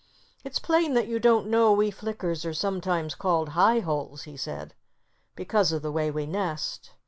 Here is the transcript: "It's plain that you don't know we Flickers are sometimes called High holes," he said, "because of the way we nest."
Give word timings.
"It's 0.43 0.57
plain 0.57 0.95
that 0.95 1.07
you 1.07 1.19
don't 1.19 1.45
know 1.45 1.71
we 1.73 1.91
Flickers 1.91 2.43
are 2.43 2.55
sometimes 2.55 3.13
called 3.13 3.49
High 3.49 3.81
holes," 3.81 4.23
he 4.23 4.35
said, 4.35 4.73
"because 5.35 5.71
of 5.71 5.83
the 5.83 5.91
way 5.91 6.09
we 6.09 6.25
nest." 6.25 6.93